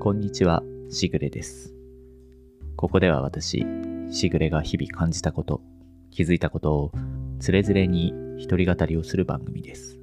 [0.00, 1.74] こんにちは、しぐれです。
[2.74, 3.66] ここでは私、
[4.10, 5.60] しぐれが日々感じたこと、
[6.10, 6.92] 気づいたことを、
[7.38, 10.00] つれづれに一人語りをする番組です。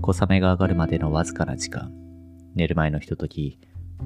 [0.00, 1.92] 小雨が上がるまでのわずかな時間、
[2.54, 3.60] 寝る前のひととき、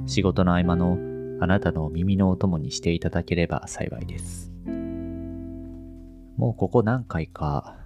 [0.06, 0.98] 仕事の合間の
[1.40, 4.50] あなたの耳のお供にしていただければ幸いです。
[6.36, 7.76] もうここ何回か、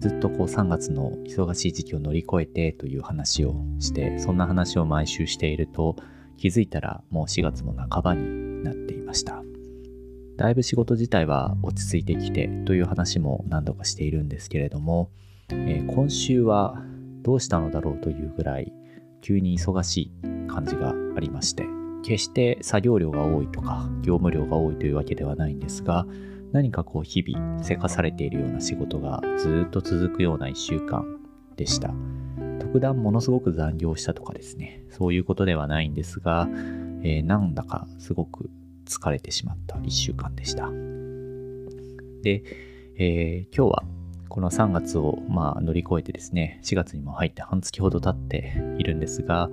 [0.00, 5.96] ずっとこう3月の忙しい時期を乗り越えてという話をして、そんな話を毎週していると、
[6.38, 9.42] 気づいたらもう4月も半ばになっていました。
[10.38, 15.10] だいぶ仕事自体は落ち着いてきてという話も何度かしているんですけれども、
[15.50, 16.82] えー今週は
[17.20, 18.72] どうしたのだろうというぐらい
[19.20, 20.12] 急に忙しい
[20.48, 21.66] 感じがありまして、
[22.02, 26.06] 決して作業量が多いとか業務量が多いというわけではないんですが、
[26.52, 31.04] 何かこう日々せかされているような仕事がずっと続くような1週間
[31.56, 31.92] でした。
[32.58, 36.48] 特段ものすごく残業したとかですね、そういうことではないんですが、
[37.02, 38.50] えーなんだかすごく
[38.84, 40.70] 疲れてしまった1週間でした。
[42.22, 42.42] で、
[42.96, 43.84] えー今日は
[44.28, 49.50] この3月をまあ乗り越えてですね、4月にも入って半月ほど経っているんですが、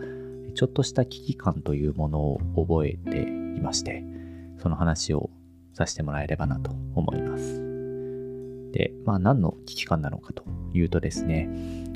[0.56, 4.04] ちょっとした危機感というものを覚えていまして、
[4.60, 5.30] その話を
[5.78, 7.62] させてもらえればなと思います。
[8.74, 11.50] で、まあ何の危機感なのかというとですね、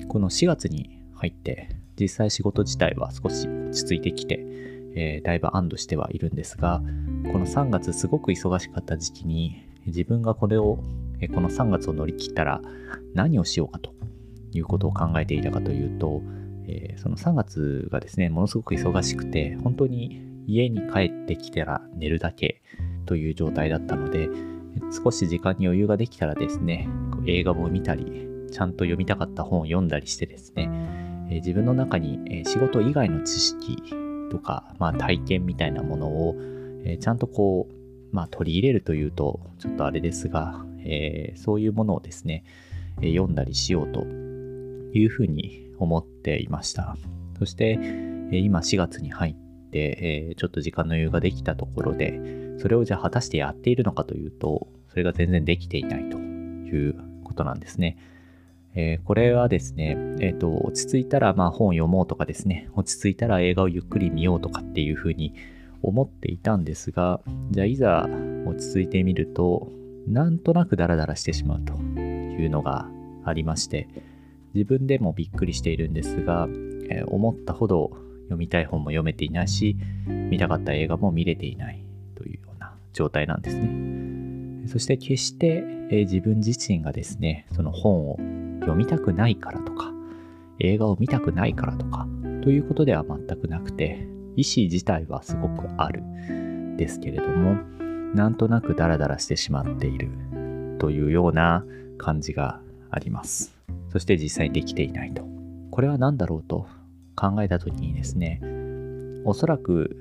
[0.08, 4.40] この4月に入って実際仕事自体は少し落ち着いてきて、
[4.96, 6.82] えーだいぶ安堵してはいるんですが、
[7.32, 10.80] この3月すごく忙しかった時期に自分がこれを、
[11.20, 12.62] えこの3月を乗り切ったら
[13.14, 13.94] 何をしようかと
[14.52, 16.22] いうことを考えていたかというと、
[16.68, 22.62] えーその3月がですね、ものすごく忙しくて、本当に家に帰ってきたら寝るだけ
[23.06, 24.30] という状態だったので、
[24.92, 26.88] 少し時間に余裕ができたらですね、
[27.26, 30.70] 映画を見たり、ちゃんと読みたかった本を読んだりしてですね、
[31.30, 33.78] え自分の中に、え仕事以外の知識
[34.30, 36.36] とか、まあ、体験みたいなものを、
[36.84, 42.44] えちゃんとこう、まあ、取り入れるというとちょっとあれですが、えーそういうものをですね、
[43.02, 46.98] え読んだりしようというふうに思っていました。
[47.40, 47.80] そして、
[48.32, 49.36] え今4月に入っ
[49.72, 57.98] て、えちょっと時間の余裕ができたところで、それをじゃあ果たしてやっているのかというと、それが全然できていないということなんですね。
[58.76, 65.34] えーこれはですね、えっ、と、落ち着いたらまあ本読もうとかですね、落ち着いたら映画をゆっくり見ようとかっていうふうに
[65.82, 67.20] 思っていたんですが、
[67.50, 68.08] じゃあいざ
[68.46, 69.72] 落ち着いてみると、
[70.08, 72.88] なんとなくダラダラしてしまうというのが
[73.26, 73.88] ありまして、
[74.54, 76.48] 自分でもびっくりしているんですが、
[76.90, 77.92] えー思ったほど
[78.26, 79.78] 読みたい本も読めていないし、
[80.08, 81.81] 見たかった映画も見れていない
[82.94, 84.68] 状態なんですね。
[84.68, 88.18] そして決して、え自分自身がですね、その本を
[88.62, 89.92] 読みたくないからとか、
[90.60, 92.08] 映画を見たくないからとか、
[92.44, 96.04] ということでは全くなくて、意思自体はすごくある
[96.78, 97.56] ですけれども、
[98.14, 100.10] なんとなくダラダラしてしまっている
[100.80, 101.66] というような
[101.98, 103.54] 感じがあります。
[103.90, 105.24] そして実際にできていないと。
[105.72, 106.68] これは何だろうと
[107.16, 108.42] 考えた時にですね、
[109.26, 109.96] おそらく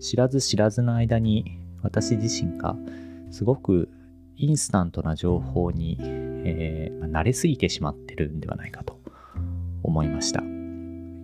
[0.00, 2.76] 知らず知らずの間に私自身が
[3.30, 3.88] すごく
[4.36, 9.00] インスタントな情報に、えー慣れすぎてしまってるんではないかと
[9.82, 10.42] 思いました。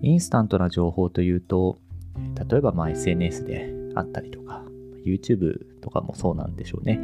[0.02, 1.78] インスタントな情報というと、
[2.50, 4.64] 例えばま SNS であったりとか、
[5.04, 6.98] YouTube とかもそうなんでしょうね。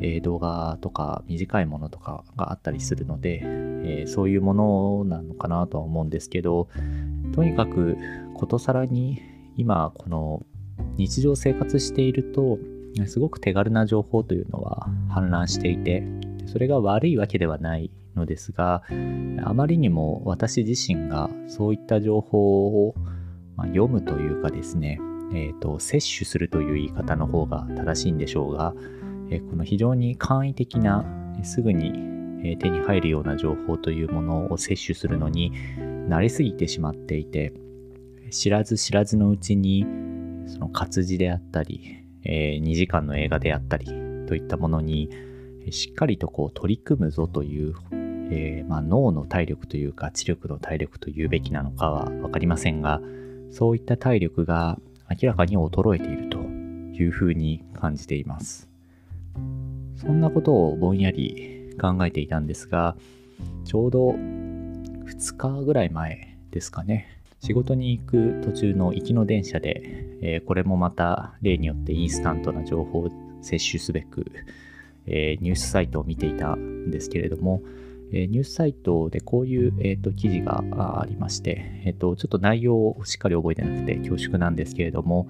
[0.00, 6.68] えー動画とか短いものとかがあったりするので、えーそういうものなのかなとは思うんですけど、
[7.32, 7.96] とにかく
[8.34, 9.22] ことさらに
[9.56, 10.44] 今この
[10.96, 12.58] 日常生活していると
[13.06, 16.04] すごく手軽な情報というのは氾濫していて
[16.46, 18.82] それが悪いわけではないのですが
[19.44, 22.94] あまりにも私自身がそういった情報を
[23.56, 25.00] まあ読むというかですね、
[25.32, 28.74] えーと摂取するという言い方の方が正しいんでしょうが、
[29.30, 31.04] えーこの非常に簡易的な
[31.36, 31.88] えーすぐに
[32.46, 35.52] えー手に入るような情報というものを摂取するのに
[36.08, 37.52] 慣れすぎてしまっていて
[38.30, 39.86] 知らず知らずのうちに
[40.46, 43.86] その活字であったり、え2時間の映画であったり
[44.26, 45.10] といったものに
[45.70, 47.74] しっかりとこう取り組むぞという、
[48.30, 53.00] えーまあ、脳の体力というか知力の体力というべきなのかは分かりませんが
[53.50, 54.78] そういった体力が
[55.10, 58.68] 明らかに衰えているというふうに感じています。
[59.96, 62.96] そんなことをぼんやり考えていたんですが
[63.64, 67.13] ちょうど2日ぐらい前ですかね。
[67.44, 69.82] 仕事に行く途中の行きの電車で、
[70.22, 73.10] えーこれもまた例によってインスタントな情報を
[73.42, 74.32] 摂取すべく、
[75.06, 77.60] えーニュースサイトを見ていたんですけれども、
[78.12, 80.62] えニュースサイトでこういう、えーと、記事が
[81.02, 85.28] ありまして、えーと、ちょっと内容をしっかり覚えてなくて恐縮なんですけれども、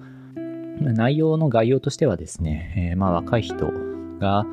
[0.79, 3.71] 内容の概要としてはですね、えー、まあ、若い人
[4.19, 4.45] が、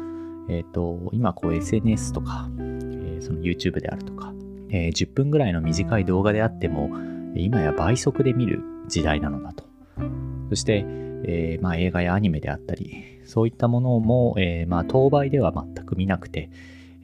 [0.48, 4.32] えーと、今こう SNS とか、えー、その YouTube であるとか、
[4.70, 6.90] えー、10分ぐらいの短い動画であっても
[7.34, 9.64] 今や倍速で見る時代なのだと。
[10.50, 10.84] そして、
[11.24, 16.50] えー、まあ、映画やアニメであったりそういったものも、えまあ、当倍では全く見なくて、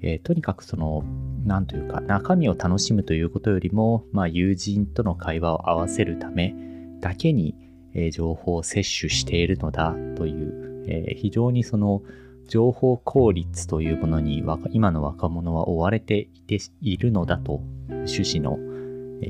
[0.03, 1.03] えとにかくその
[1.45, 6.55] 何というか中身を楽しむということよりも、まあ、友人との会話を合わせるため
[7.01, 7.55] だけに、
[7.95, 12.03] え情報を摂取しているのだという、え非常にその
[12.49, 18.59] 情報効率というものに今の若者は追われていているのだと趣旨の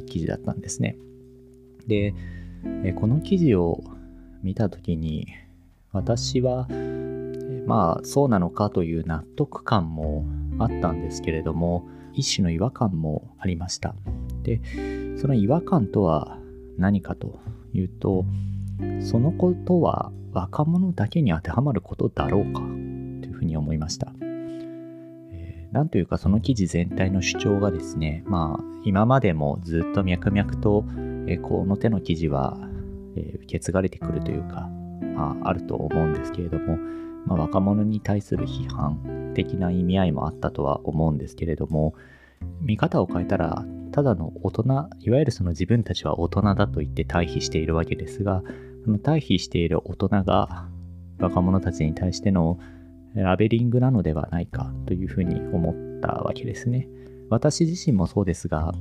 [0.07, 0.97] 記事だったんですね。
[1.87, 2.15] で、
[2.95, 3.83] この記事を
[4.43, 5.27] 見た時に
[5.93, 6.69] 私は
[7.67, 10.25] まあそうなのかという納得感も
[10.59, 13.95] あったんですけれども一種の違和感もありました。
[14.43, 14.61] で
[15.19, 16.39] その違和感とは
[16.79, 17.41] 何かと
[17.75, 18.25] いうと
[19.01, 24.13] そのことは若者だけに当てはまることだろうかというふうに思いました。
[25.73, 30.85] なんというかその記事全体の主張がですね、まあ今までもずっと脈々と、
[31.27, 32.57] え、この手の記事は、
[33.17, 34.69] え、受け継がれてくるというか、
[35.15, 36.79] まあ、あると思うんですけれども、
[37.27, 41.95] まあ、若者に対する批判的な意味合いもあったとは思うんですけれども、
[42.63, 48.43] 見方を変えたら、ただの大人、いわゆるその自分たちは大人だと言って対比しているわけですが、
[48.85, 50.67] その対比している大人が
[51.19, 52.59] 若者たちに対しての
[53.15, 56.89] ラベリングなのではないかというふうに思ったわけですね。
[57.31, 58.73] 私自身もそうですが、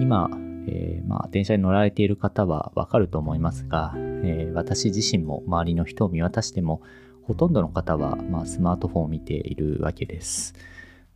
[0.00, 0.30] 今、
[0.68, 6.82] えー、まあ、電車に乗られている方はわかると思いますが、えー、私自身も周りの人を見渡しても、
[7.22, 10.54] ほとんどの方は、まあ、スマートフォンを見ているわけです。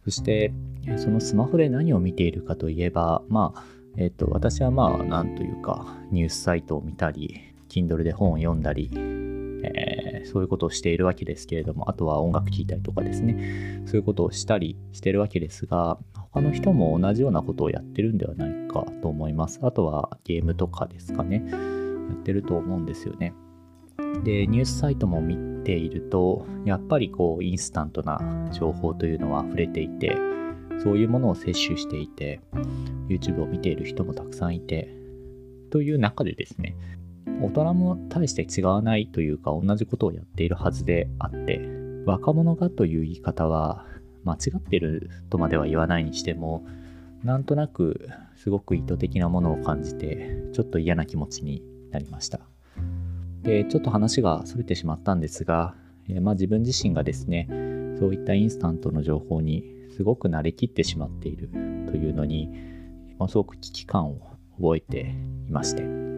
[0.05, 0.53] そして、
[0.97, 3.65] そのスマホで何を見ているかといえば、まあ、
[3.97, 8.91] えっ、ー、と、私はまあ、なんというか、ニュースサイトを見たり、Kindle で本を読んだり、
[10.25, 19.61] そういうことをしているわけですけれども、あとは音楽聴いたりとかですね、そういうことをしたりしてるわけですが、他の人も同じようなことをやってるんではないかと思います。
[19.62, 21.56] あとはゲームとかですかね、や
[22.15, 23.35] ってると思うんですよね。
[24.25, 30.17] で、ニュースサイトも見ていると、やっぱりこう、インスタントな情報というのは溢れていて、
[30.82, 32.41] そういうものを摂取していて、
[33.09, 34.88] YouTube を見ている人もたくさんいて、
[35.70, 36.77] という中でですね、
[37.44, 41.61] 大人も大して違わないというか同じことをやっているはずであって
[42.06, 43.85] 若者がという言い方は
[44.25, 46.67] 間違ってるとまでは言わないにしても
[47.23, 52.41] なんとなくすごく意図的なものを感じてちょっと嫌な気持ちになりました。
[53.43, 55.75] でちょっと話がそれてしまったんですが、
[56.08, 57.46] えー、まあ、自分自身がですね
[57.99, 59.64] そういったインスタントの情報に
[59.96, 61.58] すごく慣れきってしまっていると
[61.96, 62.49] いうのに、
[63.19, 64.19] まあ、すごく危機感を
[64.56, 65.14] 覚えて
[65.46, 66.14] いまして。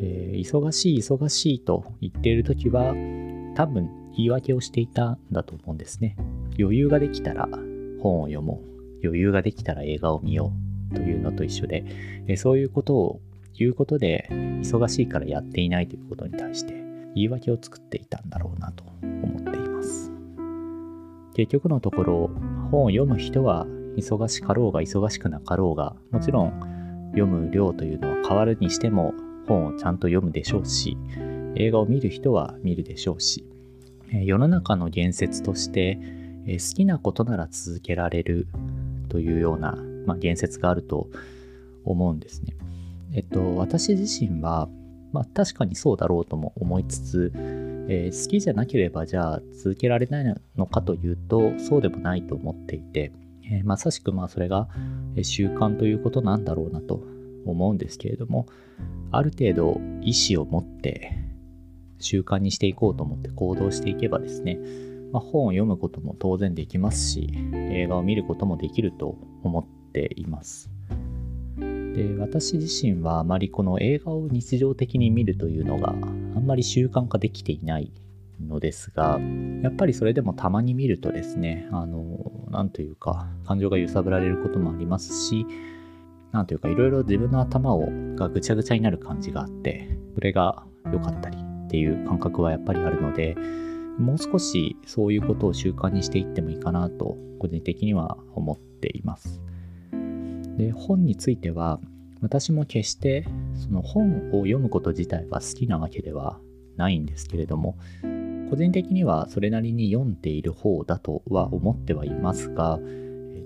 [0.00, 2.94] えー、忙しい忙しいと言っている時は
[3.54, 6.16] 多分言い訳をしていたんだと思うんですね。
[6.58, 7.48] 余裕ができたら
[8.00, 8.76] 本を読もう。
[9.04, 10.52] 余裕ができたら映画を見よ
[10.90, 11.84] うというのと一緒で、
[12.26, 13.20] えー、そういうことを
[13.54, 16.74] 言うことで忙しいからやっていないということに対して
[17.14, 20.12] 言い訳を作っていたんだろうなと思っています。
[21.34, 22.30] 結局のところ
[22.70, 23.66] 本を読む人は
[23.96, 26.60] 忙しかろうが忙しくなかろうがもちろん
[27.12, 29.14] 読む量というのは変わるにしても
[29.46, 30.96] 本をちゃんと読むでしょうし、
[31.54, 33.44] 映画を見る人は見るでしょうし、
[34.10, 35.98] 世の中の言説として、
[36.46, 38.46] 好きなことなら続けられる
[39.08, 39.76] というような、
[40.06, 41.08] まあ、言説があると
[41.84, 42.54] 思うんですね。
[43.12, 44.68] えっと、私自身は、
[45.12, 47.32] まあ、確かにそうだろうとも思いつつ、
[47.88, 53.12] えー、好きじゃなければじゃあ続けられないのかというとそうでもないと思っていて、
[53.50, 54.68] えー、まさしくまあそれが
[55.22, 57.02] 習慣ということなんだろうなと
[57.46, 58.46] 思うんですけれども、
[59.12, 61.18] ある程度意思を持って
[61.98, 64.58] 習慣にしていこうと思って行動していけばですね、
[65.12, 70.70] まあ、本を読むことも当然できますし、映画を見ることもできると思っています。
[71.56, 77.90] で私自身はあまりこの映画を日常的に見るというのがあんまり習慣化できていない
[78.38, 79.18] のですが
[79.62, 85.46] やっぱりそれでもたまに見るとですねあの何というか感情が揺さぶられることもありますし
[86.36, 93.34] なんというかいろいろ自分の頭をがぐちゃぐちゃになる感じがあって、それが良かったりっていう感覚はやっぱりあるので、
[93.98, 99.40] もう少しそういうことを習慣にしていってもいいかなと、個人的には思っています。
[100.58, 101.80] で、本については、
[102.20, 106.38] 私も決してその本を読むこと自体は好きなわけでは
[106.76, 107.78] ないんですけれども、
[108.50, 112.88] 個人的にはそれなりに読んでいる方だとは思ってはいますが、えっ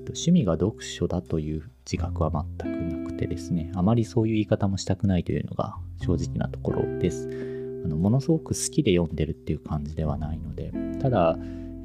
[0.05, 2.31] と、趣味が読書だという自覚は
[2.61, 7.29] 全くなくてですね、あまりそういう言い方もしたくないというのが正直なところです。
[7.85, 11.37] あのものすごく好きで読んでるっていう感じではないので、ただ、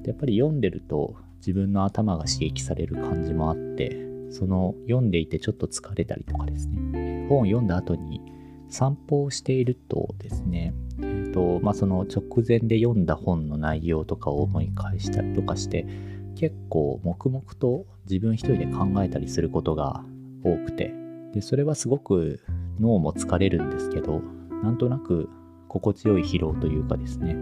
[0.06, 8.22] やっぱり読んでると自分の頭が刺激される感じもあって、その読んでいてちょっと疲れたりとかですね、本を読んだ後に
[8.70, 15.88] 散歩をしているとですね、えーとまあ、その直前で読んだ本の内容とかを思い返したりとかして
[16.36, 20.04] 結構黙々と自分一人で考えたりすることが
[20.44, 20.94] 多くて
[21.34, 22.40] でそれはすごく
[22.80, 24.22] 脳も疲れるんですけど
[24.64, 25.30] なんとなく
[25.68, 27.34] 心地よい疲労というかですね、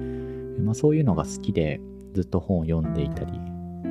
[0.62, 1.79] まあ、そういうのが好きで
[2.13, 3.33] ずっと本を読んでいたり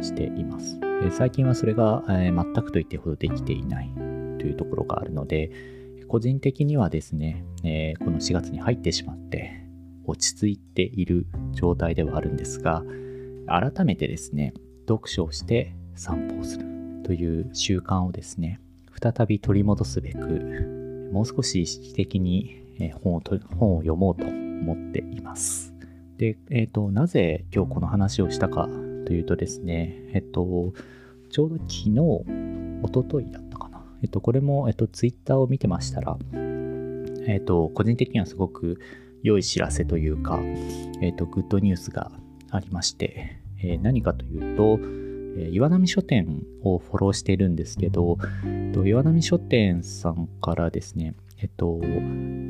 [0.03, 0.81] しています。
[1.05, 3.91] え最近はそれが、えー、全くと言ってほどできていない
[4.39, 5.51] というところがあるので、
[6.09, 9.67] 個人的にはですね、えー、この4月に入ってしまって
[10.05, 12.83] 落ち着いている状態ではあるんですが、
[13.47, 14.55] 改めてですね、
[14.93, 16.67] 読書をして散歩をする
[17.05, 18.61] という習慣をですね、
[19.01, 22.63] 再び取り戻すべく、もう少し意識的に
[23.03, 23.23] 本を
[23.57, 25.75] 本を読もうと思っています。
[26.19, 28.69] で、えっ、ー、と、なぜ今日この話をしたか
[29.07, 30.73] というとですね、えっと、
[31.31, 31.99] ちょうど昨日、
[32.83, 33.85] おとといだったかな。
[34.03, 36.17] えっと、これも、えっと、ツイッターを見てましたら、
[37.27, 38.79] えっと、個人的にはすごく
[39.23, 40.41] 良い知らせというか、
[41.01, 42.13] えっと、グッドニュースが
[42.51, 44.79] ありまして、え、何かというと、
[45.37, 51.81] え、岩波書店をフォローしてるんですけど、えっと、岩波書店さんからですね、えっと、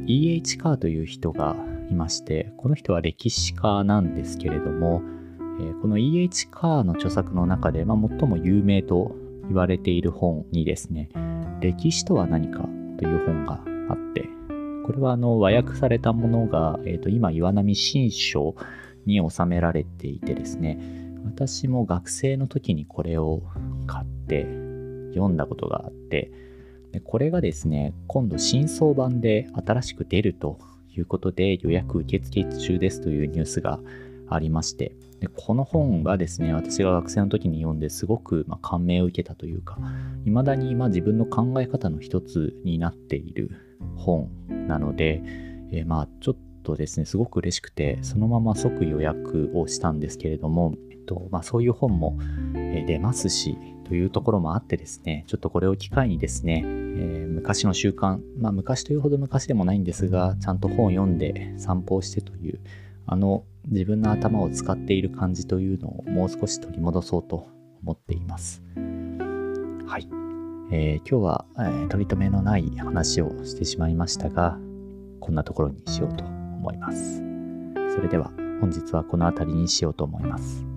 [0.07, 0.59] E.H.
[0.59, 1.57] カーという人が
[1.91, 5.03] いまして、この人は歴史家なんですけれども、
[5.61, 6.49] えこの E.H.
[6.49, 9.15] カーの著作の中で、まあ、最も有名と
[9.49, 11.09] 言われている本にですね、
[11.61, 14.29] 歴史とは何かという本があって、
[14.85, 18.57] これはあの和訳されたものが、えー、と今、岩波新書
[19.07, 23.43] に収められていてですね、私も学生の時にこれを
[23.87, 24.43] 買って
[25.15, 26.31] 読んだことがあって、
[26.93, 30.59] でこれがですね、今度新装版で新しく出ると
[30.95, 33.81] いうことで予約受付中ですというニュースが
[34.29, 39.79] ありまして、でこの本がですね、私が学生の時に読んですごくま感銘を受けたというか、
[40.25, 43.51] 未だにま自分の考え方の一つになっている
[43.97, 44.29] 本
[44.67, 45.23] なので、
[45.71, 52.19] え、まあちょっとですね、すごく嬉しくて、そのまま即予約をしたんですけれども、とまあ、そういう本も
[52.55, 62.61] 出ますし、というところもあってですね、ちょっとこれを機会にですね、えー、昔の習慣、まあ昔というほど昔でもないんですが、ちゃんと本を読んで散歩をしてという、
[63.07, 67.49] あの自分の頭を使っている感じというのをもう少し取り戻そうと
[67.83, 68.63] 思っています。
[69.87, 70.09] はい。
[70.71, 74.59] えー、今日は、えー、取り留めのない話をしてしまいましたが、
[75.21, 77.19] こんなところにしようと思います。
[77.95, 80.72] それでは本日はこの辺りにしようと思います。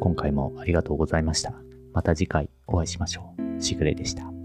[0.00, 1.54] 今回もありがとうございました。
[1.92, 3.62] また次回お会いしましょう。
[3.62, 4.35] しぐれでした。